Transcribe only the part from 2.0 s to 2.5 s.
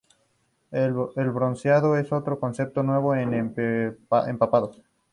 otro